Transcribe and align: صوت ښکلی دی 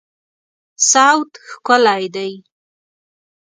صوت 0.89 1.31
ښکلی 1.49 2.03
دی 2.15 2.31